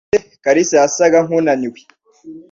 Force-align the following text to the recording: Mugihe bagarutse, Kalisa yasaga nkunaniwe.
Mugihe 0.03 0.11
bagarutse, 0.13 0.37
Kalisa 0.43 0.75
yasaga 0.81 1.17
nkunaniwe. 1.25 1.79